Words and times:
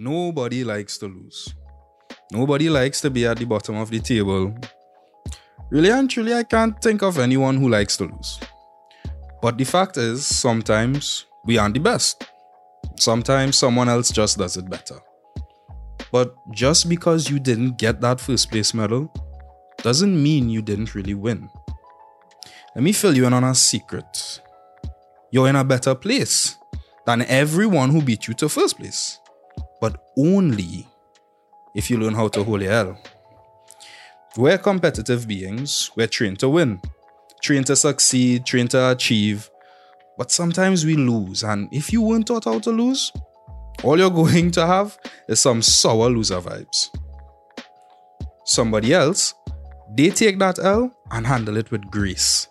Nobody 0.00 0.62
likes 0.62 0.96
to 0.98 1.06
lose. 1.06 1.52
Nobody 2.30 2.70
likes 2.70 3.00
to 3.00 3.10
be 3.10 3.26
at 3.26 3.36
the 3.36 3.44
bottom 3.44 3.74
of 3.78 3.90
the 3.90 3.98
table. 3.98 4.56
Really 5.70 5.90
and 5.90 6.08
truly, 6.08 6.32
I 6.34 6.44
can't 6.44 6.80
think 6.80 7.02
of 7.02 7.18
anyone 7.18 7.56
who 7.56 7.68
likes 7.68 7.96
to 7.96 8.04
lose. 8.04 8.38
But 9.42 9.58
the 9.58 9.64
fact 9.64 9.96
is, 9.96 10.24
sometimes 10.24 11.26
we 11.44 11.58
aren't 11.58 11.74
the 11.74 11.80
best. 11.80 12.24
Sometimes 12.94 13.56
someone 13.58 13.88
else 13.88 14.12
just 14.12 14.38
does 14.38 14.56
it 14.56 14.70
better. 14.70 15.00
But 16.12 16.32
just 16.52 16.88
because 16.88 17.28
you 17.28 17.40
didn't 17.40 17.76
get 17.76 18.00
that 18.00 18.20
first 18.20 18.52
place 18.52 18.72
medal 18.72 19.12
doesn't 19.78 20.22
mean 20.22 20.48
you 20.48 20.62
didn't 20.62 20.94
really 20.94 21.14
win. 21.14 21.50
Let 22.76 22.84
me 22.84 22.92
fill 22.92 23.16
you 23.16 23.26
in 23.26 23.32
on 23.32 23.42
a 23.42 23.52
secret. 23.52 24.40
You're 25.32 25.48
in 25.48 25.56
a 25.56 25.64
better 25.64 25.96
place 25.96 26.56
than 27.04 27.22
everyone 27.22 27.90
who 27.90 28.00
beat 28.00 28.28
you 28.28 28.34
to 28.34 28.48
first 28.48 28.78
place, 28.78 29.18
but 29.80 30.02
only 30.16 30.86
if 31.74 31.90
you 31.90 31.98
learn 31.98 32.14
how 32.14 32.28
to 32.28 32.42
hold 32.42 32.62
your 32.62 32.72
L. 32.72 32.98
We're 34.36 34.58
competitive 34.58 35.26
beings, 35.26 35.90
we're 35.96 36.06
trained 36.06 36.38
to 36.40 36.48
win, 36.48 36.80
trained 37.42 37.66
to 37.66 37.76
succeed, 37.76 38.44
trained 38.44 38.70
to 38.70 38.90
achieve, 38.90 39.50
but 40.16 40.30
sometimes 40.30 40.84
we 40.84 40.96
lose. 40.96 41.42
And 41.44 41.68
if 41.72 41.92
you 41.92 42.02
weren't 42.02 42.26
taught 42.26 42.44
how 42.44 42.58
to 42.58 42.70
lose, 42.70 43.12
all 43.82 43.98
you're 43.98 44.10
going 44.10 44.50
to 44.52 44.66
have 44.66 44.98
is 45.28 45.40
some 45.40 45.62
sour 45.62 46.10
loser 46.10 46.40
vibes. 46.40 46.90
Somebody 48.44 48.92
else, 48.92 49.34
they 49.94 50.10
take 50.10 50.38
that 50.38 50.58
L 50.58 50.92
and 51.10 51.26
handle 51.26 51.56
it 51.56 51.70
with 51.70 51.90
grace 51.90 52.48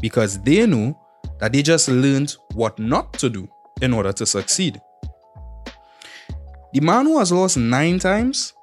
because 0.00 0.40
they 0.42 0.66
know 0.66 0.98
that 1.38 1.52
they 1.52 1.62
just 1.62 1.88
learned 1.88 2.34
what 2.54 2.78
not 2.78 3.12
to 3.14 3.30
do 3.30 3.48
in 3.80 3.92
order 3.92 4.12
to 4.12 4.26
succeed. 4.26 4.80
The 6.72 6.80
man 6.80 7.06
who 7.06 7.18
has 7.18 7.32
lost 7.32 7.56
nine 7.56 7.98
times 7.98 8.54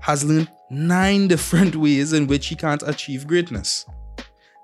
has 0.00 0.24
learned 0.24 0.50
nine 0.70 1.28
different 1.34 1.76
ways 1.76 2.12
in 2.12 2.26
which 2.26 2.48
he 2.48 2.56
can't 2.56 2.82
achieve 2.82 3.26
greatness. 3.26 3.86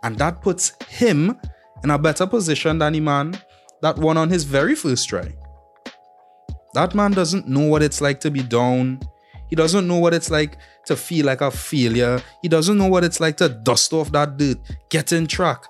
And 0.02 0.18
that 0.18 0.42
puts 0.42 0.72
him 0.88 1.38
in 1.82 1.90
a 1.90 1.98
better 1.98 2.26
position 2.26 2.78
than 2.78 2.92
the 2.92 3.00
man 3.00 3.38
that 3.82 3.96
won 3.96 4.16
on 4.16 4.28
his 4.28 4.44
very 4.44 4.74
first 4.74 5.08
try. 5.08 5.34
That 6.74 6.94
man 6.94 7.12
doesn't 7.12 7.48
know 7.48 7.66
what 7.66 7.82
it's 7.82 8.00
like 8.00 8.20
to 8.20 8.30
be 8.30 8.42
down. 8.42 9.00
He 9.48 9.56
doesn't 9.56 9.88
know 9.88 9.98
what 9.98 10.14
it's 10.14 10.30
like 10.30 10.58
to 10.86 10.94
feel 10.94 11.26
like 11.26 11.40
a 11.40 11.50
failure. 11.50 12.22
He 12.42 12.48
doesn't 12.48 12.78
know 12.78 12.86
what 12.86 13.02
it's 13.02 13.18
like 13.18 13.36
to 13.38 13.48
dust 13.48 13.92
off 13.92 14.12
that 14.12 14.36
dirt, 14.36 14.58
get 14.90 15.12
in 15.12 15.26
track, 15.26 15.64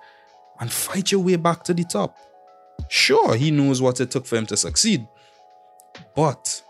and 0.59 0.71
fight 0.71 1.13
your 1.13 1.23
way 1.23 1.37
back 1.37 1.63
to 1.65 1.75
the 1.75 1.85
top. 1.85 2.17
Sure, 2.89 3.35
he 3.37 3.51
knows 3.51 3.81
what 3.81 4.01
it 4.01 4.11
took 4.11 4.27
for 4.27 4.37
him 4.37 4.47
to 4.47 4.57
succeed, 4.57 5.07
but 6.15 6.63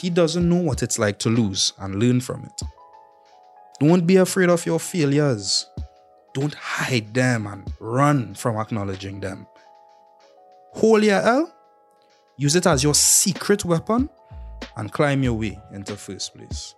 he 0.00 0.10
doesn't 0.10 0.48
know 0.48 0.62
what 0.62 0.82
it's 0.82 0.98
like 0.98 1.18
to 1.18 1.28
lose 1.28 1.72
and 1.78 1.96
learn 1.96 2.20
from 2.20 2.44
it. 2.44 2.62
Don't 3.80 4.06
be 4.06 4.16
afraid 4.16 4.48
of 4.48 4.64
your 4.64 4.78
failures. 4.78 5.66
Don't 6.34 6.54
hide 6.54 7.12
them 7.12 7.48
and 7.48 7.72
run 7.80 8.34
from 8.34 8.56
acknowledging 8.56 9.18
them. 9.18 9.46
Hold 10.74 11.02
your 11.02 11.20
L, 11.20 11.52
use 12.36 12.54
it 12.54 12.66
as 12.66 12.84
your 12.84 12.94
secret 12.94 13.64
weapon, 13.64 14.08
and 14.76 14.92
climb 14.92 15.24
your 15.24 15.34
way 15.34 15.58
into 15.72 15.96
first 15.96 16.32
place. 16.34 16.76